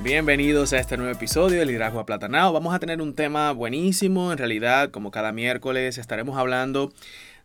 Bienvenidos 0.00 0.72
a 0.72 0.78
este 0.78 0.96
nuevo 0.96 1.12
episodio 1.12 1.58
de 1.58 1.66
Liderazgo 1.66 1.98
Aplatanado. 1.98 2.52
Vamos 2.52 2.72
a 2.72 2.78
tener 2.78 3.02
un 3.02 3.14
tema 3.14 3.50
buenísimo. 3.50 4.30
En 4.30 4.38
realidad, 4.38 4.92
como 4.92 5.10
cada 5.10 5.32
miércoles, 5.32 5.98
estaremos 5.98 6.38
hablando 6.38 6.92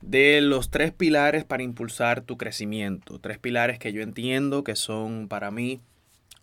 de 0.01 0.39
los 0.39 0.69
tres 0.69 0.91
pilares 0.91 1.45
para 1.45 1.63
impulsar 1.63 2.21
tu 2.21 2.37
crecimiento. 2.37 3.17
Tres 3.17 3.39
pilares 3.39 3.79
que 3.79 3.91
yo 3.91 4.03
entiendo 4.03 4.63
que 4.63 4.75
son 4.75 5.27
para 5.29 5.49
mí 5.49 5.81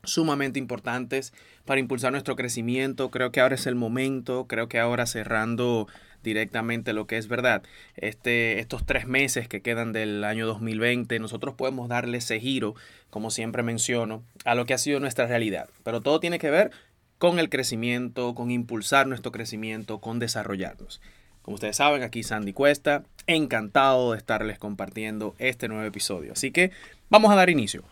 sumamente 0.03 0.59
importantes 0.59 1.33
para 1.65 1.79
impulsar 1.79 2.11
nuestro 2.11 2.34
crecimiento. 2.34 3.12
Creo 3.12 3.31
que 3.31 3.41
ahora 3.41 3.55
es 3.55 3.69
el 3.69 3.77
momento. 3.77 4.47
Creo 4.48 4.69
que 4.69 4.81
ahora 4.81 5.06
cerrando 5.06 5.87
directamente 6.23 6.92
lo 6.92 7.06
que 7.06 7.16
es 7.16 7.29
verdad. 7.29 7.62
Este, 7.97 8.59
estos 8.59 8.84
tres 8.84 9.06
meses 9.06 9.48
que 9.48 9.62
quedan 9.62 9.92
del 9.92 10.24
año 10.24 10.47
2020, 10.47 11.19
nosotros 11.19 11.55
podemos 11.55 11.88
darle 11.88 12.19
ese 12.19 12.41
giro, 12.41 12.74
como 13.11 13.30
siempre 13.30 13.62
menciono, 13.62 14.23
a 14.45 14.55
lo 14.55 14.66
que 14.66 14.75
ha 14.75 14.78
sido 14.78 15.01
nuestra 15.01 15.27
realidad. 15.27 15.69
Pero 15.84 16.01
todo 16.01 16.20
tiene 16.20 16.38
que 16.38 16.51
ver 16.51 16.70
con 17.19 17.38
el 17.38 17.51
crecimiento, 17.51 18.34
con 18.34 18.51
impulsar 18.51 19.06
nuestro 19.06 19.33
crecimiento, 19.33 20.00
con 20.00 20.19
desarrollarnos. 20.19 21.00
Como 21.42 21.55
ustedes 21.55 21.77
saben, 21.77 22.03
aquí 22.03 22.23
Sandy 22.23 22.52
Cuesta, 22.52 23.05
encantado 23.27 24.12
de 24.12 24.19
estarles 24.19 24.58
compartiendo 24.58 25.34
este 25.39 25.69
nuevo 25.69 25.84
episodio. 25.84 26.33
Así 26.33 26.50
que 26.50 26.70
vamos 27.08 27.30
a 27.30 27.34
dar 27.34 27.50
inicio. 27.50 27.83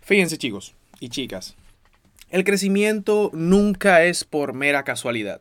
Fíjense 0.00 0.38
chicos 0.38 0.74
y 1.00 1.08
chicas, 1.08 1.56
el 2.30 2.44
crecimiento 2.44 3.30
nunca 3.32 4.04
es 4.04 4.24
por 4.24 4.52
mera 4.52 4.82
casualidad. 4.82 5.40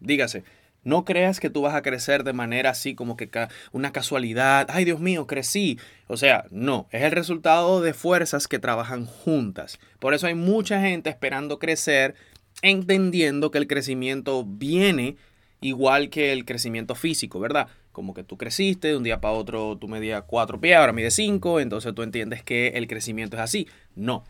Dígase, 0.00 0.44
no 0.86 1.04
creas 1.04 1.40
que 1.40 1.50
tú 1.50 1.62
vas 1.62 1.74
a 1.74 1.82
crecer 1.82 2.22
de 2.22 2.32
manera 2.32 2.70
así 2.70 2.94
como 2.94 3.16
que 3.16 3.28
una 3.72 3.90
casualidad. 3.90 4.68
Ay, 4.70 4.84
Dios 4.84 5.00
mío, 5.00 5.26
crecí. 5.26 5.80
O 6.06 6.16
sea, 6.16 6.44
no, 6.52 6.86
es 6.92 7.02
el 7.02 7.10
resultado 7.10 7.80
de 7.80 7.92
fuerzas 7.92 8.46
que 8.46 8.60
trabajan 8.60 9.04
juntas. 9.04 9.80
Por 9.98 10.14
eso 10.14 10.28
hay 10.28 10.36
mucha 10.36 10.80
gente 10.80 11.10
esperando 11.10 11.58
crecer, 11.58 12.14
entendiendo 12.62 13.50
que 13.50 13.58
el 13.58 13.66
crecimiento 13.66 14.44
viene 14.46 15.16
igual 15.60 16.08
que 16.08 16.32
el 16.32 16.44
crecimiento 16.44 16.94
físico, 16.94 17.40
¿verdad? 17.40 17.66
Como 17.90 18.14
que 18.14 18.22
tú 18.22 18.36
creciste, 18.36 18.88
de 18.88 18.96
un 18.96 19.02
día 19.02 19.20
para 19.20 19.34
otro 19.34 19.76
tú 19.76 19.88
medías 19.88 20.22
cuatro 20.24 20.60
pies, 20.60 20.76
ahora 20.76 20.92
mides 20.92 21.14
cinco, 21.14 21.58
entonces 21.58 21.92
tú 21.96 22.04
entiendes 22.04 22.44
que 22.44 22.68
el 22.68 22.86
crecimiento 22.86 23.36
es 23.36 23.42
así. 23.42 23.66
No, 23.96 24.22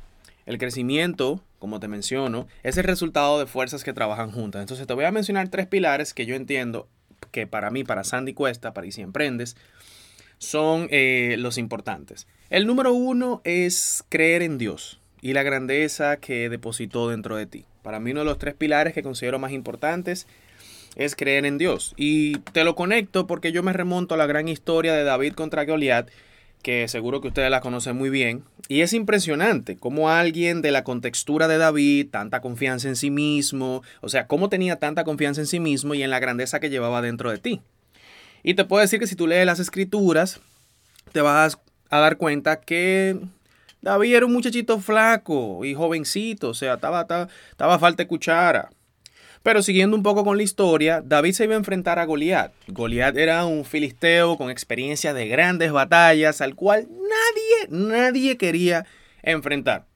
el 0.47 0.57
crecimiento, 0.57 1.45
como 1.59 1.81
te 1.81 1.89
menciono, 1.89 2.47
es 2.63 2.77
el 2.77 2.85
resultado 2.85 3.39
de 3.39 3.47
fuerzas 3.47 3.85
que 3.85 3.93
trabajan 3.93 4.31
juntas. 4.31 4.61
Entonces 4.61 4.87
te 4.87 4.95
voy 4.95 5.05
a 5.05 5.13
mencionar 5.13 5.49
tres 5.49 5.67
pilares 5.67 6.15
que 6.15 6.27
yo 6.27 6.35
entiendo 6.35 6.89
que 7.31 7.47
para 7.47 7.71
mí, 7.71 7.85
para 7.85 8.05
Sandy 8.05 8.35
Cuesta, 8.35 8.75
para 8.75 8.91
si 8.91 9.03
Emprendes, 9.03 9.57
son 10.39 10.89
eh, 10.91 11.37
los 11.39 11.59
importantes. 11.59 12.27
El 12.51 12.67
número 12.67 12.93
uno 12.93 13.41
es 13.45 14.05
creer 14.09 14.43
en 14.43 14.59
Dios 14.59 15.01
y 15.21 15.33
la 15.33 15.43
grandeza 15.43 16.19
que 16.19 16.49
depositó 16.49 17.09
dentro 17.09 17.37
de 17.37 17.47
ti. 17.47 17.65
Para 17.83 18.01
mí 18.01 18.11
uno 18.11 18.21
de 18.21 18.27
los 18.27 18.39
tres 18.39 18.55
pilares 18.55 18.93
que 18.95 19.03
considero 19.03 19.39
más 19.39 19.53
importantes 19.53 20.27
es 20.97 21.15
creer 21.15 21.47
en 21.47 21.59
Dios. 21.59 21.95
Y 21.97 22.39
te 22.53 22.65
lo 22.65 22.75
conecto 22.75 23.27
porque 23.27 23.53
yo 23.53 23.63
me 23.63 23.73
remonto 23.73 24.15
a 24.15 24.19
la 24.19 24.27
gran 24.27 24.49
historia 24.49 24.95
de 24.95 25.05
David 25.05 25.35
contra 25.35 25.65
Goliat 25.65 26.09
que 26.67 26.89
seguro 26.89 27.21
que 27.21 27.29
ustedes 27.29 27.49
la 27.49 27.61
conocen 27.61 27.97
muy 27.97 28.11
bien. 28.11 28.43
Y 28.67 28.81
es 28.81 28.93
impresionante 28.93 29.77
cómo 29.77 30.11
alguien 30.11 30.63
de 30.63 30.73
la 30.73 30.83
contextura 30.83 31.47
de 31.47 31.59
David, 31.59 32.09
tanta 32.11 32.41
confianza 32.41 32.89
en 32.89 32.97
sí 32.97 33.09
mismo, 33.09 33.85
o 34.01 34.09
sea, 34.09 34.27
cómo 34.27 34.49
tenía 34.49 34.81
tanta 34.81 35.05
confianza 35.05 35.41
en 35.41 35.47
sí 35.47 35.61
mismo 35.61 35.95
y 35.95 36.03
en 36.03 36.11
la 36.11 36.19
grandeza 36.19 36.59
que 36.59 36.69
llevaba 36.69 37.03
dentro 37.03 37.31
de 37.31 37.39
ti. 37.39 37.63
Y 38.43 38.55
te 38.55 38.65
puedo 38.65 38.81
decir 38.81 38.99
que 38.99 39.07
si 39.07 39.15
tú 39.15 39.29
lees 39.29 39.47
las 39.47 39.61
escrituras, 39.61 40.41
te 41.13 41.21
vas 41.21 41.57
a 41.89 42.01
dar 42.01 42.17
cuenta 42.17 42.59
que 42.59 43.17
David 43.81 44.17
era 44.17 44.27
un 44.27 44.33
muchachito 44.33 44.81
flaco 44.81 45.65
y 45.65 45.73
jovencito, 45.73 46.49
o 46.49 46.55
sea, 46.55 46.75
estaba, 46.75 47.29
estaba, 47.49 47.79
falta 47.79 48.03
de 48.03 48.09
cuchara. 48.09 48.71
Pero 49.43 49.63
siguiendo 49.63 49.97
un 49.97 50.03
poco 50.03 50.25
con 50.25 50.37
la 50.37 50.43
historia, 50.43 51.03
David 51.05 51.33
se 51.33 51.45
iba 51.45 51.55
a 51.55 51.59
enfrentar 51.59 51.99
a 51.99 52.05
Goliat. 52.05 52.53
Goliat 52.69 53.17
era 53.17 53.45
un 53.47 53.65
filisteo 53.65 54.37
con 54.37 54.51
experiencia 54.51 55.15
de 55.15 55.29
grandes 55.29 55.73
batallas 55.73 56.41
al 56.41 56.55
cual 56.55 56.89
nadie, 56.91 57.69
nadie 57.71 58.37
quería 58.37 58.87
enfrentar. 59.23 59.87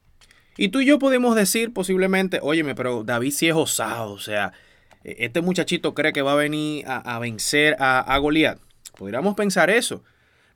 Y 0.57 0.69
tú 0.69 0.81
y 0.81 0.87
yo 0.87 0.99
podemos 0.99 1.35
decir 1.37 1.73
posiblemente, 1.73 2.39
óyeme, 2.43 2.75
pero 2.75 3.03
David 3.03 3.33
sí 3.33 3.49
es 3.49 3.55
osado, 3.55 4.13
o 4.13 4.19
sea, 4.19 4.53
e-, 5.05 5.17
este 5.21 5.41
muchachito 5.41 5.95
cree 5.95 6.13
que 6.13 6.23
va 6.23 6.33
a 6.33 6.37
venir 6.37 6.85
a, 6.87 7.19
vencer 7.19 7.77
a, 7.79 8.01
a 8.01 8.19
Goliat. 8.19 8.59
Podríamos 8.97 9.35
pensar 9.35 9.71
eso. 9.71 10.03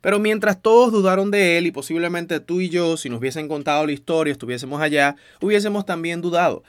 Pero 0.05 0.19
mientras 0.19 0.61
todos 0.61 0.91
dudaron 0.91 1.31
de 1.31 1.57
él 1.57 1.65
y 1.65 1.71
posiblemente 1.71 2.39
tú 2.39 2.61
y 2.61 2.69
yo, 2.69 2.95
si 2.95 3.09
nos 3.09 3.17
hubiesen 3.17 3.47
contado 3.47 3.87
la 3.87 3.91
historia, 3.91 4.31
estuviésemos 4.31 4.79
allá, 4.79 5.15
hubiésemos 5.41 5.83
también 5.83 6.21
dudado. 6.21 6.61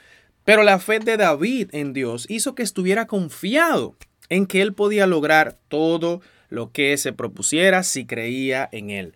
Pero 0.47 0.63
la 0.63 0.79
fe 0.79 0.99
de 0.99 1.17
David 1.17 1.71
en 1.73 1.91
Dios 1.91 2.25
hizo 2.29 2.55
que 2.55 2.63
estuviera 2.63 3.05
confiado 3.05 3.97
en 4.29 4.45
que 4.45 4.61
él 4.61 4.73
podía 4.73 5.05
lograr 5.05 5.57
todo 5.67 6.21
lo 6.47 6.71
que 6.71 6.95
se 6.95 7.11
propusiera 7.11 7.83
si 7.83 8.05
creía 8.05 8.69
en 8.71 8.89
él. 8.89 9.15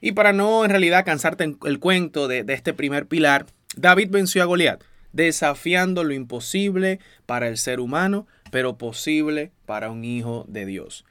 Y 0.00 0.12
para 0.12 0.32
no 0.32 0.64
en 0.64 0.70
realidad 0.70 1.04
cansarte 1.04 1.44
el 1.62 1.78
cuento 1.78 2.26
de, 2.26 2.46
este 2.48 2.72
primer 2.72 3.06
pilar, 3.06 3.44
David 3.76 4.08
venció 4.08 4.42
a 4.42 4.46
Goliat, 4.46 4.82
desafiando 5.12 6.04
lo 6.04 6.14
imposible 6.14 7.00
para 7.26 7.48
el 7.48 7.58
ser 7.58 7.78
humano, 7.78 8.26
pero 8.50 8.78
posible 8.78 9.52
para 9.66 9.90
un 9.90 10.06
hijo 10.06 10.46
de 10.48 10.64
Dios. 10.64 11.04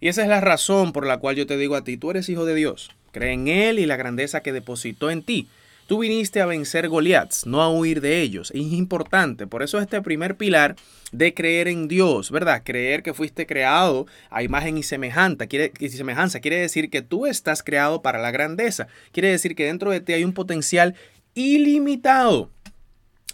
Y 0.00 0.08
esa 0.08 0.20
es 0.20 0.28
la 0.28 0.42
razón 0.42 0.92
por 0.92 1.06
la 1.06 1.16
cual 1.16 1.34
yo 1.36 1.46
te 1.46 1.56
digo 1.56 1.76
a 1.76 1.84
ti, 1.84 1.96
tú 1.96 2.10
eres 2.10 2.28
hijo 2.28 2.44
de 2.44 2.54
Dios. 2.54 2.90
Cree 3.10 3.32
en 3.32 3.48
Él 3.48 3.78
y 3.78 3.86
la 3.86 3.96
grandeza 3.96 4.42
que 4.42 4.52
depositó 4.52 5.10
en 5.10 5.22
ti. 5.22 5.48
Tú 5.86 6.00
viniste 6.00 6.40
a 6.40 6.46
vencer 6.46 6.88
Goliaths, 6.88 7.46
no 7.46 7.62
a 7.62 7.70
huir 7.70 8.00
de 8.00 8.20
ellos. 8.20 8.50
Es 8.50 8.72
importante, 8.72 9.46
por 9.46 9.62
eso 9.62 9.78
este 9.78 10.02
primer 10.02 10.36
pilar 10.36 10.74
de 11.12 11.32
creer 11.32 11.68
en 11.68 11.86
Dios, 11.86 12.32
¿verdad? 12.32 12.62
Creer 12.64 13.04
que 13.04 13.14
fuiste 13.14 13.46
creado 13.46 14.06
a 14.28 14.42
imagen 14.42 14.78
y 14.78 14.82
semejanza 14.82 15.46
y 15.78 15.88
semejanza. 15.90 16.40
quiere 16.40 16.58
decir 16.58 16.90
que 16.90 17.02
tú 17.02 17.26
estás 17.26 17.62
creado 17.62 18.02
para 18.02 18.20
la 18.20 18.32
grandeza. 18.32 18.88
Quiere 19.12 19.30
decir 19.30 19.54
que 19.54 19.66
dentro 19.66 19.92
de 19.92 20.00
ti 20.00 20.12
hay 20.12 20.24
un 20.24 20.32
potencial 20.32 20.96
ilimitado 21.34 22.50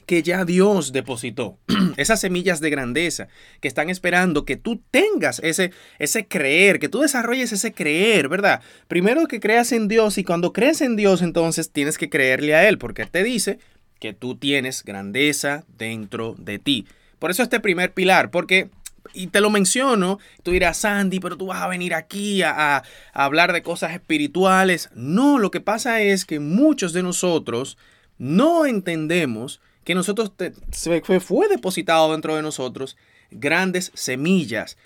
que 0.07 0.23
ya 0.23 0.45
Dios 0.45 0.93
depositó. 0.93 1.59
Esas 1.97 2.21
semillas 2.21 2.61
de 2.61 2.71
grandeza 2.71 3.29
que 3.61 3.69
están 3.69 3.91
esperando 3.91 4.45
que 4.45 4.57
tú 4.57 4.83
tengas 4.91 5.41
ese, 5.41 5.73
ese 5.99 6.27
creer, 6.27 6.79
que 6.79 6.89
tú 6.89 7.01
desarrolles 7.01 7.53
ese 7.53 7.73
creer, 7.73 8.29
¿verdad? 8.29 8.63
Primero 8.89 9.27
que 9.27 9.41
creas 9.41 9.73
en 9.73 9.89
Dios 9.89 10.19
y 10.19 10.25
cuando 10.25 10.53
crees 10.53 10.81
en 10.81 10.97
Dios 10.97 11.23
entonces 11.23 11.71
tienes 11.71 11.99
que 11.99 12.09
creerle 12.09 12.55
a 12.55 12.69
Él 12.69 12.79
porque 12.79 13.07
te 13.07 13.23
dice 13.23 13.59
que 14.01 14.13
tú 14.13 14.37
tienes 14.37 14.85
grandeza 14.85 15.65
dentro 15.79 16.35
de 16.39 16.59
ti. 16.59 16.87
Por 17.19 17.31
eso 17.31 17.43
este 17.43 17.61
primer 17.61 17.93
pilar, 17.93 18.31
porque 18.31 18.69
y 19.15 19.29
te 19.29 19.41
lo 19.41 19.51
menciono, 19.51 20.19
tú 20.43 20.53
dirás, 20.53 20.79
Sandy, 20.79 21.21
pero 21.21 21.37
tú 21.37 21.47
vas 21.47 21.63
a 21.63 21.69
venir 21.69 21.95
aquí 21.95 22.43
a, 22.43 22.83
hablar 23.13 23.53
de 23.53 23.63
cosas 23.63 23.93
espirituales. 23.93 24.91
No, 24.95 25.39
lo 25.39 25.51
que 25.51 25.61
pasa 25.61 26.01
es 26.01 26.25
que 26.25 26.41
muchos 26.41 26.93
de 26.93 27.03
nosotros 27.03 27.79
no 28.19 28.67
entendemos 28.67 29.61
que 29.85 29.95
nosotros 29.95 30.33
se 30.71 31.01
fue 31.21 31.49
depositado 31.49 32.13
dentro 32.13 32.37
de 32.37 32.43
nosotros 32.43 32.97
grandes 33.31 33.91
semillas 33.95 34.77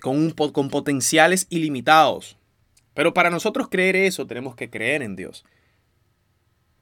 con, 0.00 0.30
con 0.30 0.70
potenciales 0.70 1.46
ilimitados. 1.50 2.36
Pero 2.94 3.12
para 3.12 3.30
nosotros 3.30 3.68
creer 3.68 3.96
eso 3.96 4.26
tenemos 4.26 4.54
que 4.54 4.70
creer 4.70 5.02
en 5.02 5.16
Dios. 5.16 5.44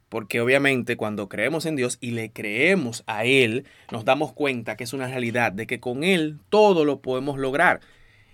Porque 0.09 0.41
obviamente 0.41 0.97
cuando 0.97 1.29
creemos 1.29 1.67
en 1.67 1.75
Dios 1.75 1.99
y 2.01 2.13
le 2.13 2.31
creemos 2.31 3.03
a 3.07 3.25
Él, 3.25 3.65
nos 3.91 4.05
damos 4.05 4.33
cuenta 4.33 4.77
que 4.77 4.85
es 4.85 4.93
una 4.93 5.09
realidad, 5.09 5.51
de 5.51 5.67
que 5.67 5.81
con 5.81 6.05
Él 6.05 6.39
todo 6.51 6.85
lo 6.85 7.01
podemos 7.01 7.39
lograr. 7.39 7.81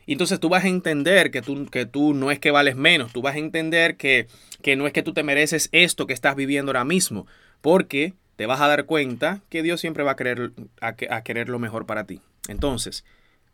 Entonces 0.07 0.41
tú 0.41 0.49
vas 0.49 0.65
a 0.65 0.69
entender 0.69 1.31
que 1.31 1.41
tú, 1.41 1.67
que 1.67 1.87
tú 1.87 2.13
no 2.15 2.31
es 2.31 2.39
que 2.39 2.51
vales 2.51 2.77
menos, 2.77 3.13
tú 3.13 3.23
vas 3.23 3.37
a 3.37 3.39
entender 3.39 3.97
que, 3.97 4.27
que 4.61 4.77
no 4.77 4.87
es 4.87 4.93
que 4.93 5.03
tú 5.03 5.15
te 5.15 5.23
mereces 5.23 5.69
esto 5.73 6.07
que 6.07 6.13
estás 6.13 6.35
viviendo 6.35 6.71
ahora 6.71 6.85
mismo, 6.85 7.27
porque 7.61 8.15
te 8.41 8.47
vas 8.47 8.63
a 8.63 8.69
dar 8.69 8.87
cuenta 8.87 9.43
que 9.51 9.63
Dios 9.63 9.83
siempre 9.83 10.03
va 10.03 10.13
a 10.13 10.17
querer, 10.17 10.53
a, 10.81 10.95
querer 10.95 11.51
lo 11.51 11.59
mejor 11.59 11.85
para 11.85 12.05
ti. 12.05 12.23
Entonces, 12.49 13.05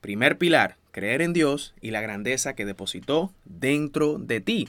primer 0.00 0.38
pilar, 0.38 0.76
creer 0.92 1.22
en 1.22 1.32
Dios 1.32 1.74
y 1.80 1.90
la 1.90 2.00
grandeza 2.00 2.54
que 2.54 2.64
depositó 2.64 3.32
dentro 3.44 4.16
de 4.16 4.40
ti. 4.40 4.68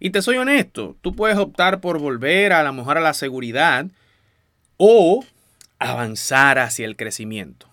Y 0.00 0.10
te 0.10 0.20
soy 0.20 0.38
honesto, 0.38 0.96
tú 1.00 1.14
puedes 1.14 1.38
optar 1.38 1.80
por 1.80 2.00
volver 2.00 2.52
a 2.52 2.64
la 2.64 2.72
mejor 2.72 2.98
a 2.98 3.02
la 3.02 3.14
seguridad 3.14 3.86
o 4.78 5.24
avanzar 5.78 6.58
hacia 6.58 6.84
el 6.84 6.96
crecimiento. 6.96 7.68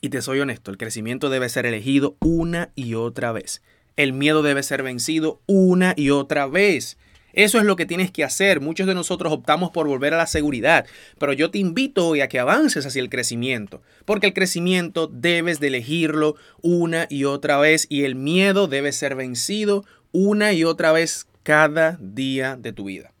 Y 0.00 0.08
te 0.08 0.22
soy 0.22 0.40
honesto, 0.40 0.72
el 0.72 0.76
crecimiento 0.76 1.30
debe 1.30 1.48
ser 1.50 1.66
elegido 1.66 2.16
una 2.18 2.70
y 2.74 2.94
otra 2.94 3.30
vez. 3.30 3.62
El 3.96 4.12
miedo 4.12 4.42
debe 4.42 4.64
ser 4.64 4.82
vencido 4.82 5.40
una 5.46 5.94
y 5.96 6.10
otra 6.10 6.48
vez. 6.48 6.98
Eso 7.32 7.58
es 7.58 7.64
lo 7.64 7.76
que 7.76 7.86
tienes 7.86 8.10
que 8.10 8.24
hacer. 8.24 8.60
Muchos 8.60 8.86
de 8.86 8.94
nosotros 8.94 9.32
optamos 9.32 9.70
por 9.70 9.86
volver 9.86 10.14
a 10.14 10.18
la 10.18 10.26
seguridad, 10.26 10.86
pero 11.18 11.32
yo 11.32 11.50
te 11.50 11.58
invito 11.58 12.08
hoy 12.08 12.20
a 12.20 12.28
que 12.28 12.38
avances 12.38 12.86
hacia 12.86 13.02
el 13.02 13.10
crecimiento, 13.10 13.82
porque 14.04 14.28
el 14.28 14.34
crecimiento 14.34 15.06
debes 15.06 15.60
de 15.60 15.68
elegirlo 15.68 16.36
una 16.62 17.06
y 17.08 17.24
otra 17.24 17.58
vez 17.58 17.86
y 17.88 18.04
el 18.04 18.14
miedo 18.14 18.66
debe 18.66 18.92
ser 18.92 19.14
vencido 19.14 19.84
una 20.12 20.52
y 20.52 20.64
otra 20.64 20.92
vez 20.92 21.26
cada 21.42 21.98
día 22.00 22.56
de 22.56 22.72
tu 22.72 22.84
vida. 22.84 23.12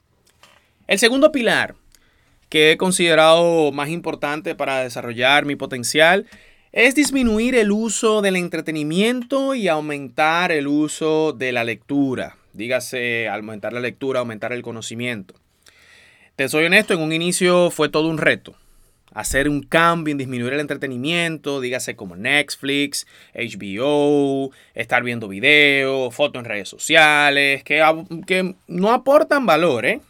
El 0.86 0.98
segundo 0.98 1.30
pilar 1.32 1.76
que 2.48 2.72
he 2.72 2.76
considerado 2.76 3.70
más 3.70 3.88
importante 3.90 4.54
para 4.54 4.82
desarrollar 4.82 5.44
mi 5.44 5.54
potencial 5.54 6.26
es 6.72 6.94
disminuir 6.94 7.54
el 7.54 7.70
uso 7.70 8.22
del 8.22 8.36
entretenimiento 8.36 9.54
y 9.54 9.68
aumentar 9.68 10.52
el 10.52 10.66
uso 10.66 11.32
de 11.32 11.52
la 11.52 11.64
lectura. 11.64 12.36
Dígase, 12.52 13.28
aumentar 13.28 13.72
la 13.72 13.80
lectura, 13.80 14.20
aumentar 14.20 14.52
el 14.52 14.62
conocimiento. 14.62 15.34
Te 16.36 16.48
soy 16.48 16.64
honesto, 16.64 16.94
en 16.94 17.00
un 17.00 17.12
inicio 17.12 17.70
fue 17.70 17.88
todo 17.88 18.08
un 18.08 18.18
reto. 18.18 18.54
Hacer 19.12 19.48
un 19.48 19.62
cambio 19.62 20.12
en 20.12 20.18
disminuir 20.18 20.52
el 20.52 20.60
entretenimiento, 20.60 21.60
dígase 21.60 21.96
como 21.96 22.16
Netflix, 22.16 23.06
HBO, 23.34 24.50
estar 24.74 25.02
viendo 25.02 25.28
videos, 25.28 26.14
fotos 26.14 26.40
en 26.40 26.44
redes 26.44 26.68
sociales, 26.68 27.64
que, 27.64 27.82
que 28.26 28.54
no 28.68 28.92
aportan 28.92 29.46
valor, 29.46 29.84
¿eh? 29.84 30.00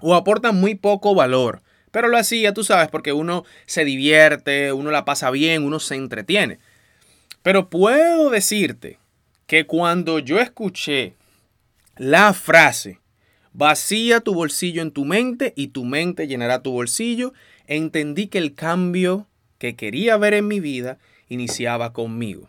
O 0.00 0.14
aportan 0.14 0.56
muy 0.56 0.76
poco 0.76 1.14
valor. 1.14 1.60
Pero 1.90 2.08
lo 2.08 2.16
hacía, 2.16 2.54
tú 2.54 2.62
sabes, 2.62 2.88
porque 2.88 3.12
uno 3.12 3.44
se 3.66 3.84
divierte, 3.84 4.72
uno 4.72 4.90
la 4.90 5.04
pasa 5.04 5.30
bien, 5.30 5.64
uno 5.64 5.80
se 5.80 5.96
entretiene. 5.96 6.58
Pero 7.42 7.68
puedo 7.68 8.30
decirte 8.30 8.98
que 9.46 9.66
cuando 9.66 10.20
yo 10.20 10.38
escuché 10.38 11.14
la 12.00 12.32
frase, 12.32 12.98
vacía 13.52 14.20
tu 14.20 14.32
bolsillo 14.32 14.80
en 14.80 14.90
tu 14.90 15.04
mente 15.04 15.52
y 15.54 15.68
tu 15.68 15.84
mente 15.84 16.26
llenará 16.26 16.62
tu 16.62 16.72
bolsillo, 16.72 17.34
entendí 17.66 18.28
que 18.28 18.38
el 18.38 18.54
cambio 18.54 19.26
que 19.58 19.76
quería 19.76 20.16
ver 20.16 20.32
en 20.32 20.48
mi 20.48 20.60
vida 20.60 20.96
iniciaba 21.28 21.92
conmigo. 21.92 22.48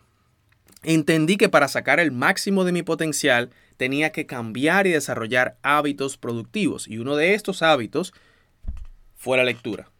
Entendí 0.82 1.36
que 1.36 1.50
para 1.50 1.68
sacar 1.68 2.00
el 2.00 2.12
máximo 2.12 2.64
de 2.64 2.72
mi 2.72 2.82
potencial 2.82 3.50
tenía 3.76 4.10
que 4.10 4.24
cambiar 4.24 4.86
y 4.86 4.92
desarrollar 4.92 5.58
hábitos 5.60 6.16
productivos. 6.16 6.88
Y 6.88 6.96
uno 6.96 7.14
de 7.16 7.34
estos 7.34 7.60
hábitos 7.60 8.14
fue 9.16 9.36
la 9.36 9.44
lectura. 9.44 9.90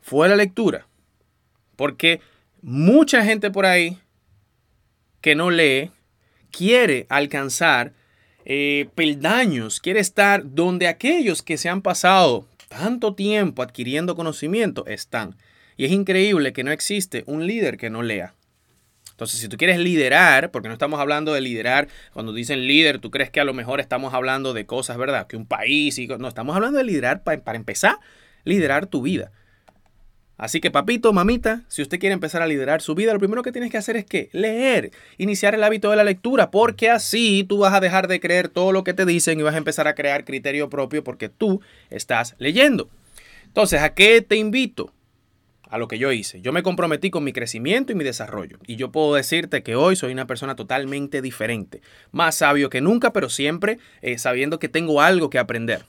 Fue 0.00 0.28
la 0.28 0.34
lectura. 0.34 0.88
Porque 1.76 2.20
mucha 2.62 3.24
gente 3.24 3.52
por 3.52 3.64
ahí 3.64 4.00
que 5.20 5.36
no 5.36 5.52
lee 5.52 5.92
quiere 6.50 7.06
alcanzar 7.10 7.92
eh, 8.44 8.88
peldaños, 8.94 9.80
quiere 9.80 10.00
estar 10.00 10.42
donde 10.44 10.88
aquellos 10.88 11.42
que 11.42 11.58
se 11.58 11.68
han 11.68 11.82
pasado 11.82 12.46
tanto 12.68 13.14
tiempo 13.14 13.62
adquiriendo 13.62 14.14
conocimiento 14.14 14.86
están. 14.86 15.36
Y 15.76 15.84
es 15.84 15.92
increíble 15.92 16.52
que 16.52 16.64
no 16.64 16.72
existe 16.72 17.24
un 17.26 17.46
líder 17.46 17.76
que 17.76 17.90
no 17.90 18.02
lea. 18.02 18.34
Entonces, 19.10 19.40
si 19.40 19.48
tú 19.48 19.56
quieres 19.58 19.78
liderar, 19.78 20.50
porque 20.50 20.68
no 20.68 20.74
estamos 20.74 20.98
hablando 20.98 21.34
de 21.34 21.42
liderar, 21.42 21.88
cuando 22.12 22.32
dicen 22.32 22.66
líder, 22.66 23.00
tú 23.00 23.10
crees 23.10 23.30
que 23.30 23.40
a 23.40 23.44
lo 23.44 23.52
mejor 23.52 23.80
estamos 23.80 24.14
hablando 24.14 24.54
de 24.54 24.64
cosas, 24.64 24.96
¿verdad? 24.96 25.26
Que 25.26 25.36
un 25.36 25.46
país 25.46 25.98
y 25.98 26.06
no, 26.06 26.26
estamos 26.26 26.56
hablando 26.56 26.78
de 26.78 26.84
liderar 26.84 27.22
para, 27.22 27.42
para 27.42 27.58
empezar, 27.58 27.98
liderar 28.44 28.86
tu 28.86 29.02
vida. 29.02 29.30
Así 30.40 30.62
que 30.62 30.70
papito, 30.70 31.12
mamita, 31.12 31.64
si 31.68 31.82
usted 31.82 31.98
quiere 31.98 32.14
empezar 32.14 32.40
a 32.40 32.46
liderar 32.46 32.80
su 32.80 32.94
vida, 32.94 33.12
lo 33.12 33.18
primero 33.18 33.42
que 33.42 33.52
tienes 33.52 33.70
que 33.70 33.76
hacer 33.76 33.98
es 33.98 34.06
que 34.06 34.30
leer, 34.32 34.90
iniciar 35.18 35.54
el 35.54 35.62
hábito 35.62 35.90
de 35.90 35.96
la 35.96 36.02
lectura, 36.02 36.50
porque 36.50 36.88
así 36.88 37.44
tú 37.46 37.58
vas 37.58 37.74
a 37.74 37.80
dejar 37.80 38.08
de 38.08 38.20
creer 38.20 38.48
todo 38.48 38.72
lo 38.72 38.82
que 38.82 38.94
te 38.94 39.04
dicen 39.04 39.38
y 39.38 39.42
vas 39.42 39.54
a 39.54 39.58
empezar 39.58 39.86
a 39.86 39.94
crear 39.94 40.24
criterio 40.24 40.70
propio 40.70 41.04
porque 41.04 41.28
tú 41.28 41.60
estás 41.90 42.36
leyendo. 42.38 42.88
Entonces, 43.48 43.82
¿a 43.82 43.92
qué 43.92 44.22
te 44.22 44.36
invito? 44.36 44.94
A 45.68 45.76
lo 45.76 45.88
que 45.88 45.98
yo 45.98 46.10
hice. 46.10 46.40
Yo 46.40 46.54
me 46.54 46.62
comprometí 46.62 47.10
con 47.10 47.22
mi 47.22 47.34
crecimiento 47.34 47.92
y 47.92 47.94
mi 47.94 48.02
desarrollo. 48.02 48.56
Y 48.66 48.76
yo 48.76 48.90
puedo 48.90 49.16
decirte 49.16 49.62
que 49.62 49.76
hoy 49.76 49.94
soy 49.94 50.10
una 50.10 50.26
persona 50.26 50.56
totalmente 50.56 51.20
diferente. 51.20 51.82
Más 52.12 52.36
sabio 52.36 52.70
que 52.70 52.80
nunca, 52.80 53.12
pero 53.12 53.28
siempre 53.28 53.78
eh, 54.00 54.16
sabiendo 54.16 54.58
que 54.58 54.70
tengo 54.70 55.02
algo 55.02 55.28
que 55.28 55.38
aprender. 55.38 55.84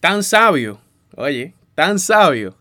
Tan 0.00 0.22
sabio, 0.22 0.80
oye, 1.16 1.52
tan 1.74 1.98
sabio 1.98 2.56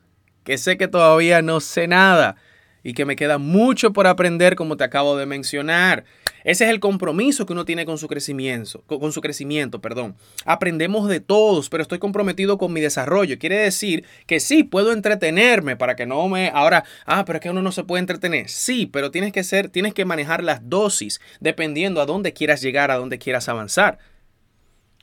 que 0.47 0.57
sé 0.57 0.77
que 0.77 0.87
todavía 0.87 1.41
no 1.41 1.59
sé 1.59 1.89
nada 1.89 2.37
y 2.81 2.93
que 2.93 3.03
me 3.03 3.17
queda 3.17 3.37
mucho 3.37 3.91
por 3.91 4.07
aprender 4.07 4.55
como 4.55 4.77
te 4.77 4.85
acabo 4.85 5.17
de 5.17 5.25
mencionar. 5.25 6.05
Ese 6.45 6.63
es 6.63 6.69
el 6.69 6.79
compromiso 6.79 7.45
que 7.45 7.51
uno 7.51 7.65
tiene 7.65 7.85
con 7.85 7.97
su 7.97 8.07
crecimiento, 8.07 8.81
con 8.83 9.11
su 9.11 9.19
crecimiento, 9.19 9.81
perdón. 9.81 10.15
Aprendemos 10.45 11.09
de 11.09 11.19
todos, 11.19 11.67
pero 11.67 11.81
estoy 11.83 11.99
comprometido 11.99 12.57
con 12.57 12.71
mi 12.71 12.79
desarrollo. 12.79 13.37
Quiere 13.37 13.57
decir 13.57 14.05
que 14.25 14.39
sí, 14.39 14.63
puedo 14.63 14.93
entretenerme 14.93 15.75
para 15.75 15.97
que 15.97 16.05
no 16.05 16.29
me 16.29 16.47
ahora, 16.47 16.85
ah, 17.05 17.25
pero 17.25 17.39
es 17.39 17.43
que 17.43 17.49
uno 17.49 17.61
no 17.61 17.73
se 17.73 17.83
puede 17.83 17.99
entretener. 17.99 18.47
Sí, 18.47 18.85
pero 18.85 19.11
tienes 19.11 19.33
que 19.33 19.43
ser, 19.43 19.67
tienes 19.67 19.93
que 19.93 20.05
manejar 20.05 20.45
las 20.45 20.69
dosis 20.69 21.19
dependiendo 21.41 21.99
a 21.99 22.05
dónde 22.05 22.31
quieras 22.31 22.61
llegar, 22.61 22.89
a 22.89 22.95
dónde 22.95 23.19
quieras 23.19 23.49
avanzar. 23.49 23.97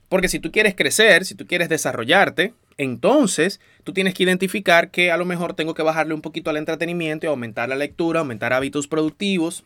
Porque 0.09 0.29
si 0.29 0.39
tú 0.39 0.51
quieres 0.51 0.75
crecer, 0.75 1.27
si 1.27 1.35
tú 1.35 1.47
quieres 1.47 1.69
desarrollarte, 1.69 2.55
entonces, 2.77 3.61
tú 3.85 3.93
tienes 3.93 4.15
que 4.15 4.25
identificar 4.25 4.91
que 4.91 5.11
a 5.11 5.17
lo 5.17 5.25
mejor 5.25 5.55
tengo 5.55 5.75
que 5.75 5.83
bajarle 5.83 6.15
un 6.15 6.21
poquito 6.21 6.51
al 6.51 6.57
entretenimiento 6.57 7.27
y 7.27 7.29
aumentar 7.29 7.69
la 7.69 7.77
lectura, 7.77 8.21
aumentar 8.21 8.53
hábitos 8.53 8.89
productivos, 8.89 9.65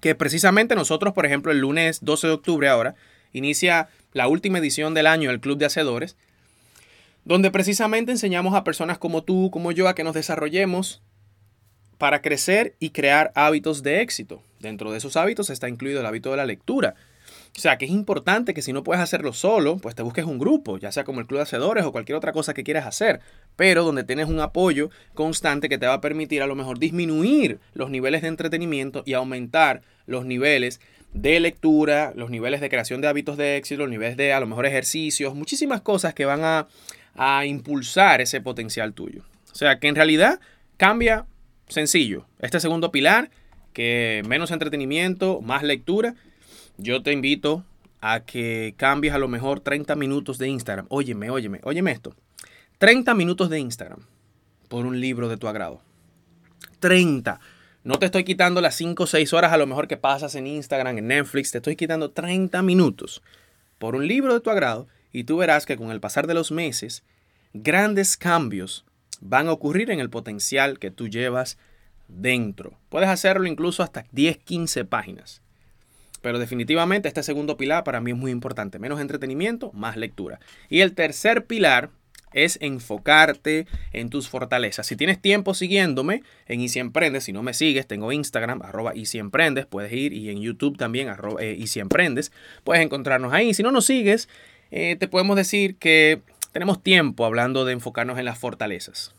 que 0.00 0.14
precisamente 0.14 0.74
nosotros, 0.74 1.14
por 1.14 1.26
ejemplo, 1.26 1.52
el 1.52 1.58
lunes 1.58 2.00
12 2.02 2.26
de 2.28 2.32
octubre 2.32 2.68
ahora, 2.68 2.94
inicia 3.32 3.88
la 4.12 4.28
última 4.28 4.58
edición 4.58 4.94
del 4.94 5.06
año 5.06 5.30
del 5.30 5.40
Club 5.40 5.58
de 5.58 5.66
Hacedores, 5.66 6.16
donde 7.24 7.50
precisamente 7.50 8.12
enseñamos 8.12 8.54
a 8.54 8.62
personas 8.62 8.98
como 8.98 9.24
tú, 9.24 9.50
como 9.50 9.72
yo, 9.72 9.88
a 9.88 9.94
que 9.94 10.04
nos 10.04 10.14
desarrollemos 10.14 11.02
para 11.98 12.22
crecer 12.22 12.76
y 12.78 12.90
crear 12.90 13.32
hábitos 13.34 13.82
de 13.82 14.00
éxito. 14.00 14.42
Dentro 14.60 14.92
de 14.92 14.98
esos 14.98 15.16
hábitos 15.16 15.50
está 15.50 15.68
incluido 15.68 16.00
el 16.00 16.06
hábito 16.06 16.30
de 16.30 16.36
la 16.36 16.46
lectura. 16.46 16.94
O 17.56 17.60
sea, 17.60 17.78
que 17.78 17.86
es 17.86 17.90
importante 17.90 18.52
que 18.52 18.60
si 18.60 18.74
no 18.74 18.84
puedes 18.84 19.02
hacerlo 19.02 19.32
solo, 19.32 19.78
pues 19.78 19.94
te 19.94 20.02
busques 20.02 20.26
un 20.26 20.38
grupo, 20.38 20.76
ya 20.76 20.92
sea 20.92 21.04
como 21.04 21.20
el 21.20 21.26
Club 21.26 21.38
de 21.38 21.44
Hacedores 21.44 21.86
o 21.86 21.92
cualquier 21.92 22.16
otra 22.16 22.32
cosa 22.32 22.52
que 22.52 22.64
quieras 22.64 22.86
hacer, 22.86 23.20
pero 23.56 23.82
donde 23.82 24.04
tienes 24.04 24.28
un 24.28 24.40
apoyo 24.40 24.90
constante 25.14 25.70
que 25.70 25.78
te 25.78 25.86
va 25.86 25.94
a 25.94 26.00
permitir 26.02 26.42
a 26.42 26.46
lo 26.46 26.54
mejor 26.54 26.78
disminuir 26.78 27.58
los 27.72 27.88
niveles 27.88 28.20
de 28.20 28.28
entretenimiento 28.28 29.02
y 29.06 29.14
aumentar 29.14 29.80
los 30.04 30.26
niveles 30.26 30.80
de 31.14 31.40
lectura, 31.40 32.12
los 32.14 32.28
niveles 32.28 32.60
de 32.60 32.68
creación 32.68 33.00
de 33.00 33.08
hábitos 33.08 33.38
de 33.38 33.56
éxito, 33.56 33.82
los 33.82 33.90
niveles 33.90 34.18
de 34.18 34.34
a 34.34 34.40
lo 34.40 34.46
mejor 34.46 34.66
ejercicios, 34.66 35.34
muchísimas 35.34 35.80
cosas 35.80 36.12
que 36.12 36.26
van 36.26 36.44
a, 36.44 36.68
a 37.14 37.46
impulsar 37.46 38.20
ese 38.20 38.42
potencial 38.42 38.92
tuyo. 38.92 39.22
O 39.50 39.54
sea, 39.54 39.78
que 39.78 39.88
en 39.88 39.94
realidad 39.94 40.40
cambia 40.76 41.24
sencillo. 41.68 42.26
Este 42.38 42.60
segundo 42.60 42.92
pilar, 42.92 43.30
que 43.72 44.22
menos 44.26 44.50
entretenimiento, 44.50 45.40
más 45.40 45.62
lectura 45.62 46.14
yo 46.78 47.02
te 47.02 47.12
invito 47.12 47.64
a 48.00 48.20
que 48.20 48.74
cambies 48.76 49.14
a 49.14 49.18
lo 49.18 49.28
mejor 49.28 49.60
30 49.60 49.94
minutos 49.96 50.38
de 50.38 50.48
Instagram. 50.48 50.86
Óyeme, 50.88 51.30
óyeme, 51.30 51.60
óyeme 51.62 51.92
esto. 51.92 52.14
30 52.78 53.14
minutos 53.14 53.48
de 53.50 53.58
Instagram 53.58 54.00
por 54.68 54.86
un 54.86 55.00
libro 55.00 55.28
de 55.28 55.36
tu 55.36 55.48
agrado. 55.48 55.80
30. 56.80 57.40
No 57.84 57.98
te 57.98 58.06
estoy 58.06 58.24
quitando 58.24 58.60
las 58.60 58.74
5 58.74 59.04
o 59.04 59.06
6 59.06 59.32
horas 59.32 59.52
a 59.52 59.56
lo 59.56 59.66
mejor 59.66 59.88
que 59.88 59.96
pasas 59.96 60.34
en 60.34 60.46
Instagram, 60.46 60.98
en 60.98 61.06
Netflix. 61.08 61.52
Te 61.52 61.58
estoy 61.58 61.76
quitando 61.76 62.10
30 62.10 62.60
minutos 62.62 63.22
por 63.78 63.94
un 63.94 64.06
libro 64.06 64.34
de 64.34 64.40
tu 64.40 64.50
agrado 64.50 64.88
y 65.12 65.24
tú 65.24 65.38
verás 65.38 65.66
que 65.66 65.76
con 65.76 65.90
el 65.90 66.00
pasar 66.00 66.26
de 66.26 66.34
los 66.34 66.50
meses, 66.52 67.04
grandes 67.54 68.16
cambios 68.16 68.84
van 69.20 69.48
a 69.48 69.52
ocurrir 69.52 69.90
en 69.90 70.00
el 70.00 70.10
potencial 70.10 70.78
que 70.78 70.90
tú 70.90 71.08
llevas 71.08 71.58
dentro. 72.08 72.78
Puedes 72.88 73.08
hacerlo 73.08 73.46
incluso 73.46 73.82
hasta 73.82 74.04
10, 74.12 74.38
15 74.38 74.84
páginas. 74.84 75.42
Pero 76.26 76.40
definitivamente 76.40 77.06
este 77.06 77.22
segundo 77.22 77.56
pilar 77.56 77.84
para 77.84 78.00
mí 78.00 78.10
es 78.10 78.16
muy 78.16 78.32
importante. 78.32 78.80
Menos 78.80 79.00
entretenimiento, 79.00 79.70
más 79.72 79.96
lectura. 79.96 80.40
Y 80.68 80.80
el 80.80 80.92
tercer 80.92 81.46
pilar 81.46 81.90
es 82.32 82.58
enfocarte 82.60 83.68
en 83.92 84.10
tus 84.10 84.28
fortalezas. 84.28 84.88
Si 84.88 84.96
tienes 84.96 85.22
tiempo 85.22 85.54
siguiéndome 85.54 86.24
en 86.48 86.62
Easy 86.62 86.80
Emprendes, 86.80 87.22
si 87.22 87.32
no 87.32 87.44
me 87.44 87.54
sigues, 87.54 87.86
tengo 87.86 88.10
Instagram, 88.10 88.60
arroba 88.62 88.92
Easy 88.96 89.18
Emprendes, 89.18 89.66
puedes 89.66 89.92
ir 89.92 90.12
y 90.12 90.28
en 90.30 90.40
YouTube 90.40 90.76
también, 90.76 91.10
arroba 91.10 91.40
eh, 91.40 91.60
Easy 91.60 91.78
Emprendes, 91.78 92.32
puedes 92.64 92.82
encontrarnos 92.82 93.32
ahí. 93.32 93.54
Si 93.54 93.62
no 93.62 93.70
nos 93.70 93.84
sigues, 93.84 94.28
eh, 94.72 94.96
te 94.96 95.06
podemos 95.06 95.36
decir 95.36 95.76
que 95.76 96.22
tenemos 96.50 96.82
tiempo 96.82 97.24
hablando 97.24 97.64
de 97.64 97.72
enfocarnos 97.72 98.18
en 98.18 98.24
las 98.24 98.36
fortalezas. 98.36 99.14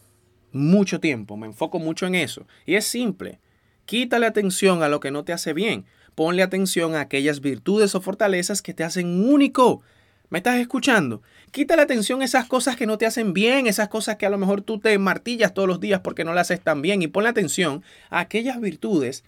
Mucho 0.51 0.99
tiempo, 0.99 1.37
me 1.37 1.47
enfoco 1.47 1.79
mucho 1.79 2.05
en 2.05 2.15
eso. 2.15 2.45
Y 2.65 2.75
es 2.75 2.83
simple, 2.83 3.39
quítale 3.85 4.25
atención 4.25 4.83
a 4.83 4.89
lo 4.89 4.99
que 4.99 5.11
no 5.11 5.23
te 5.23 5.31
hace 5.31 5.53
bien 5.53 5.85
ponle 6.17 6.41
atención 6.41 6.95
a 6.95 7.01
aquellas 7.01 7.41
virtudes 7.41 7.93
o 7.93 8.01
fortalezas 8.01 8.63
que 8.63 8.73
te 8.73 8.83
hacen 8.83 9.29
único. 9.31 9.83
¿Me 10.31 10.39
estás 10.39 10.57
escuchando? 10.57 11.21
Quita 11.51 11.75
la 11.75 11.83
atención 11.83 12.23
a 12.23 12.25
esas 12.25 12.47
cosas 12.47 12.75
que 12.75 12.87
no 12.87 12.97
te 12.97 13.05
hacen 13.05 13.33
bien, 13.33 13.67
esas 13.67 13.87
cosas 13.87 14.15
que 14.15 14.25
a 14.25 14.31
lo 14.31 14.39
mejor 14.39 14.63
tú 14.63 14.79
te 14.79 14.97
martillas 14.97 15.53
todos 15.53 15.67
los 15.67 15.79
días 15.79 16.01
porque 16.03 16.23
no 16.23 16.33
las 16.33 16.49
haces 16.49 16.63
tan 16.63 16.81
bien 16.81 17.03
y 17.03 17.07
pon 17.07 17.23
la 17.23 17.29
atención 17.29 17.83
a 18.09 18.21
aquellas 18.21 18.59
virtudes 18.59 19.23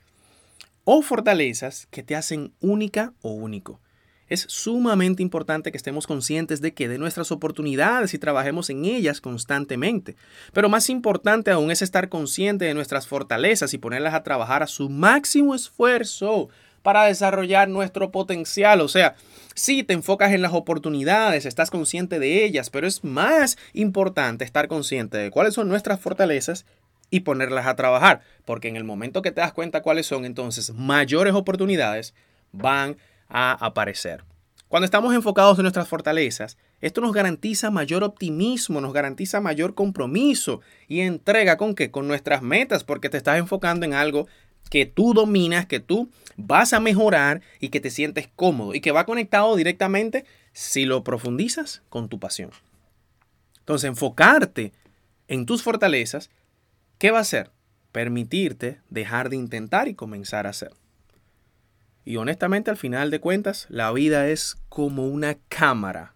o 0.84 1.04
fortalezas 1.04 1.88
que 1.92 2.02
te 2.02 2.16
hacen 2.16 2.54
única 2.60 3.14
o 3.22 3.34
único. 3.34 3.80
Es 4.28 4.46
sumamente 4.48 5.22
importante 5.22 5.72
que 5.72 5.78
estemos 5.78 6.08
conscientes 6.08 6.60
de 6.60 6.74
que 6.74 6.88
de 6.88 6.98
nuestras 6.98 7.32
oportunidades 7.32 8.16
y 8.16 8.18
trabajemos 8.18 8.72
en 8.72 8.86
ellas 8.86 9.22
constantemente. 9.22 10.16
Pero 10.54 10.70
más 10.70 10.90
importante 10.90 11.52
aún 11.52 11.70
es 11.70 11.84
estar 11.84 12.10
consciente 12.10 12.66
de 12.66 12.74
nuestras 12.74 13.06
fortalezas 13.06 13.76
y 13.76 13.78
ponerlas 13.78 14.16
a 14.16 14.24
trabajar 14.24 14.64
a 14.64 14.68
su 14.68 14.90
máximo 14.90 15.54
esfuerzo 15.54 16.50
para 16.82 17.06
desarrollar 17.06 17.70
nuestro 17.70 18.12
potencial. 18.12 18.82
O 18.82 18.88
sea, 18.88 19.16
si 19.56 19.84
te 19.84 19.94
enfocas 19.94 20.32
en 20.32 20.42
las 20.42 20.54
oportunidades, 20.54 21.46
estás 21.46 21.70
consciente 21.72 22.20
de 22.20 22.46
ellas, 22.46 22.70
pero 22.70 22.88
es 22.88 23.04
más 23.04 23.58
importante 23.74 24.46
estar 24.46 24.68
consciente 24.68 25.18
de 25.18 25.32
cuáles 25.32 25.54
son 25.54 25.68
nuestras 25.68 26.00
fortalezas 26.00 26.66
y 27.10 27.22
ponerlas 27.22 27.66
a 27.66 27.76
trabajar, 27.76 28.22
porque 28.46 28.68
en 28.68 28.76
el 28.76 28.84
momento 28.84 29.22
que 29.22 29.32
te 29.32 29.42
das 29.42 29.54
cuenta 29.54 29.82
cuáles 29.82 30.06
son, 30.06 30.26
entonces 30.26 30.74
mayores 30.74 31.34
oportunidades 31.34 32.14
van 32.52 32.98
a 33.28 33.54
aparecer. 33.66 34.24
Cuando 34.68 34.86
estamos 34.86 35.16
enfocados 35.16 35.58
en 35.58 35.64
nuestras 35.64 35.88
fortalezas, 35.88 36.56
esto 36.80 37.02
nos 37.02 37.12
garantiza 37.12 37.72
mayor 37.72 38.04
optimismo, 38.04 38.80
nos 38.82 38.94
garantiza 38.94 39.42
mayor 39.42 39.74
compromiso 39.74 40.62
y 40.88 41.00
entrega 41.00 41.58
con 41.58 41.74
qué? 41.74 41.90
Con 41.90 42.08
nuestras 42.08 42.44
metas, 42.44 42.84
porque 42.84 43.10
te 43.10 43.18
estás 43.18 43.40
enfocando 43.40 43.88
en 43.88 43.96
algo 43.96 44.28
que 44.70 44.86
tú 44.86 45.14
dominas, 45.14 45.66
que 45.66 45.80
tú 45.80 46.10
vas 46.38 46.74
a 46.74 46.80
mejorar 46.80 47.42
y 47.60 47.70
que 47.70 47.80
te 47.80 47.90
sientes 47.90 48.30
cómodo 48.36 48.74
y 48.74 48.82
que 48.82 48.92
va 48.92 49.06
conectado 49.06 49.56
directamente 49.56 50.26
si 50.54 50.86
lo 50.86 51.04
profundizas 51.04 51.82
con 51.90 52.10
tu 52.10 52.20
pasión. 52.20 52.52
Entonces, 53.60 53.88
enfocarte 53.88 54.74
en 55.28 55.46
tus 55.46 55.64
fortalezas, 55.64 56.30
¿qué 56.98 57.12
va 57.12 57.20
a 57.20 57.22
hacer? 57.22 57.52
Permitirte 57.92 58.82
dejar 58.90 59.30
de 59.30 59.36
intentar 59.36 59.88
y 59.88 59.96
comenzar 59.96 60.48
a 60.48 60.52
hacer. 60.52 60.72
Y 62.06 62.18
honestamente, 62.18 62.72
al 62.72 62.78
final 62.78 63.12
de 63.12 63.20
cuentas, 63.20 63.68
la 63.70 63.92
vida 63.92 64.30
es 64.30 64.58
como 64.70 65.08
una 65.08 65.38
cámara. 65.50 66.16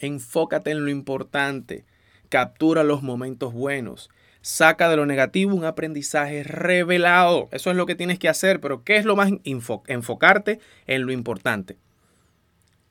Enfócate 0.00 0.72
en 0.72 0.84
lo 0.84 0.90
importante, 0.90 1.86
captura 2.28 2.84
los 2.84 3.02
momentos 3.02 3.54
buenos, 3.54 4.10
saca 4.44 4.90
de 4.90 4.96
lo 4.96 5.06
negativo 5.06 5.56
un 5.56 5.64
aprendizaje 5.64 6.42
revelado. 6.42 7.48
Eso 7.50 7.70
es 7.70 7.76
lo 7.78 7.86
que 7.86 7.94
tienes 7.94 8.18
que 8.18 8.28
hacer, 8.28 8.60
pero 8.60 8.84
¿qué 8.84 8.96
es 8.96 9.06
lo 9.06 9.16
más 9.16 9.32
enfocarte 9.42 10.60
en 10.86 11.06
lo 11.06 11.12
importante? 11.12 11.78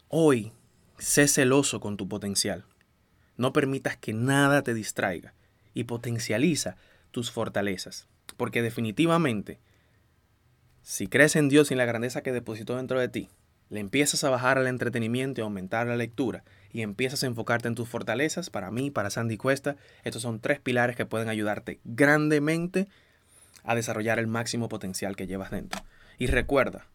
Hoy, 0.07 0.51
sé 0.97 1.27
celoso 1.27 1.79
con 1.79 1.95
tu 1.95 2.09
potencial. 2.09 2.65
No 3.37 3.53
permitas 3.53 3.97
que 3.97 4.13
nada 4.13 4.63
te 4.63 4.73
distraiga 4.73 5.35
y 5.75 5.83
potencializa 5.83 6.75
tus 7.11 7.29
fortalezas, 7.29 8.07
porque 8.35 8.63
definitivamente 8.63 9.59
si 10.81 11.05
crees 11.05 11.35
en 11.35 11.49
Dios 11.49 11.69
y 11.69 11.75
en 11.75 11.77
la 11.77 11.85
grandeza 11.85 12.23
que 12.23 12.31
depositó 12.31 12.77
dentro 12.77 12.99
de 12.99 13.09
ti, 13.09 13.29
le 13.73 13.79
empiezas 13.79 14.23
a 14.23 14.29
bajar 14.29 14.59
al 14.59 14.67
entretenimiento 14.67 15.41
y 15.41 15.43
aumentar 15.43 15.87
la 15.87 15.95
lectura 15.95 16.43
y 16.71 16.83
empiezas 16.83 17.23
a 17.23 17.25
enfocarte 17.25 17.67
en 17.67 17.73
tus 17.73 17.89
fortalezas, 17.89 18.51
para 18.51 18.69
mí, 18.69 18.91
para 18.91 19.09
Sandy 19.09 19.35
Cuesta, 19.35 19.77
estos 20.03 20.21
son 20.21 20.39
tres 20.39 20.59
pilares 20.59 20.95
que 20.95 21.07
pueden 21.07 21.27
ayudarte 21.27 21.79
grandemente 21.83 22.87
a 23.63 23.73
desarrollar 23.73 24.19
el 24.19 24.27
máximo 24.27 24.69
potencial 24.69 25.15
que 25.15 25.25
llevas 25.25 25.49
dentro. 25.49 25.81
Y 26.19 26.27
recuerda, 26.27 26.85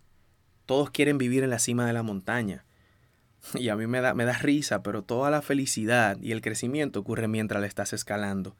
todos 0.67 0.91
quieren 0.91 1.19
vivir 1.19 1.43
en 1.43 1.51
la 1.51 1.59
cima 1.59 1.85
de 1.85 1.93
la 1.93 2.05
montaña. 2.05 2.65
Y 3.55 3.71
a 3.71 3.77
mí 3.77 3.89
me 3.89 4.01
da, 4.01 4.15
me 4.15 4.25
da 4.25 4.39
risa, 4.39 4.85
pero 4.85 5.03
toda 5.03 5.31
la 5.31 5.43
felicidad 5.43 6.17
y 6.21 6.31
el 6.31 6.43
crecimiento 6.43 7.01
ocurre 7.01 7.27
mientras 7.27 7.61
le 7.61 7.67
estás 7.67 7.93
escalando. 7.93 8.55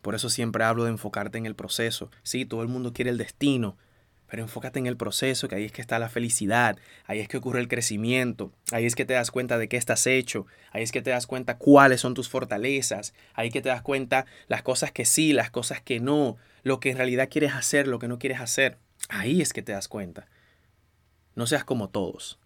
Por 0.00 0.14
eso 0.14 0.30
siempre 0.30 0.64
hablo 0.64 0.84
de 0.84 0.90
enfocarte 0.90 1.36
en 1.36 1.44
el 1.44 1.54
proceso. 1.54 2.10
Sí, 2.22 2.46
todo 2.46 2.62
el 2.62 2.68
mundo 2.68 2.94
quiere 2.94 3.10
el 3.10 3.18
destino, 3.18 3.76
pero 4.28 4.42
enfócate 4.42 4.78
en 4.78 4.86
el 4.86 4.96
proceso, 4.96 5.48
que 5.48 5.54
ahí 5.54 5.64
es 5.64 5.72
que 5.72 5.80
está 5.80 5.98
la 5.98 6.08
felicidad, 6.08 6.78
ahí 7.06 7.20
es 7.20 7.28
que 7.28 7.36
ocurre 7.36 7.60
el 7.60 7.68
crecimiento, 7.68 8.52
ahí 8.72 8.86
es 8.86 8.94
que 8.94 9.04
te 9.04 9.14
das 9.14 9.30
cuenta 9.30 9.58
de 9.58 9.68
qué 9.68 9.76
estás 9.76 10.06
hecho, 10.06 10.46
ahí 10.72 10.82
es 10.82 10.92
que 10.92 11.02
te 11.02 11.10
das 11.10 11.26
cuenta 11.26 11.58
cuáles 11.58 12.00
son 12.00 12.14
tus 12.14 12.28
fortalezas, 12.28 13.14
ahí 13.34 13.48
es 13.48 13.52
que 13.52 13.62
te 13.62 13.68
das 13.68 13.82
cuenta 13.82 14.26
las 14.48 14.62
cosas 14.62 14.92
que 14.92 15.04
sí, 15.04 15.32
las 15.32 15.50
cosas 15.50 15.80
que 15.80 16.00
no, 16.00 16.36
lo 16.62 16.80
que 16.80 16.90
en 16.90 16.96
realidad 16.96 17.28
quieres 17.30 17.54
hacer, 17.54 17.86
lo 17.86 17.98
que 17.98 18.08
no 18.08 18.18
quieres 18.18 18.40
hacer. 18.40 18.78
Ahí 19.08 19.40
es 19.40 19.52
que 19.52 19.62
te 19.62 19.72
das 19.72 19.88
cuenta. 19.88 20.26
No 21.34 21.46
seas 21.46 21.64
como 21.64 21.88
todos, 21.90 22.38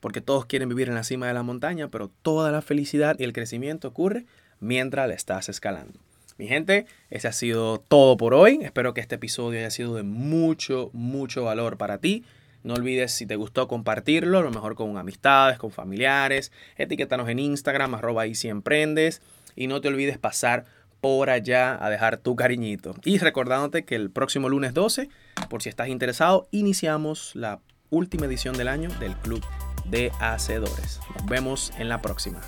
porque 0.00 0.20
todos 0.20 0.46
quieren 0.46 0.68
vivir 0.68 0.88
en 0.88 0.94
la 0.94 1.04
cima 1.04 1.26
de 1.26 1.34
la 1.34 1.42
montaña, 1.42 1.88
pero 1.88 2.08
toda 2.22 2.50
la 2.50 2.62
felicidad 2.62 3.16
y 3.18 3.24
el 3.24 3.32
crecimiento 3.32 3.88
ocurre 3.88 4.26
mientras 4.60 5.08
la 5.08 5.14
estás 5.14 5.48
escalando. 5.48 6.00
Mi 6.38 6.46
gente, 6.46 6.86
ese 7.10 7.26
ha 7.26 7.32
sido 7.32 7.80
todo 7.80 8.16
por 8.16 8.32
hoy. 8.32 8.60
Espero 8.62 8.94
que 8.94 9.00
este 9.00 9.16
episodio 9.16 9.58
haya 9.58 9.70
sido 9.70 9.96
de 9.96 10.04
mucho, 10.04 10.90
mucho 10.92 11.42
valor 11.42 11.76
para 11.76 11.98
ti. 11.98 12.24
No 12.62 12.74
olvides 12.74 13.12
si 13.12 13.26
te 13.26 13.34
gustó 13.34 13.66
compartirlo, 13.66 14.38
a 14.38 14.42
lo 14.42 14.50
mejor 14.52 14.76
con 14.76 14.96
amistades, 14.96 15.58
con 15.58 15.72
familiares. 15.72 16.52
Etiquétanos 16.76 17.28
en 17.28 17.40
Instagram, 17.40 17.96
arroba 17.96 18.28
y 18.28 18.36
si 18.36 18.48
emprendes. 18.48 19.20
Y 19.56 19.66
no 19.66 19.80
te 19.80 19.88
olvides 19.88 20.16
pasar 20.16 20.64
por 21.00 21.28
allá 21.28 21.84
a 21.84 21.90
dejar 21.90 22.18
tu 22.18 22.36
cariñito. 22.36 22.94
Y 23.04 23.18
recordándote 23.18 23.84
que 23.84 23.96
el 23.96 24.10
próximo 24.10 24.48
lunes 24.48 24.74
12, 24.74 25.08
por 25.50 25.62
si 25.62 25.68
estás 25.68 25.88
interesado, 25.88 26.46
iniciamos 26.52 27.34
la 27.34 27.60
última 27.90 28.26
edición 28.26 28.56
del 28.56 28.68
año 28.68 28.90
del 29.00 29.16
Club 29.16 29.44
de 29.86 30.12
Hacedores. 30.20 31.00
Nos 31.16 31.26
vemos 31.26 31.72
en 31.78 31.88
la 31.88 32.00
próxima. 32.00 32.40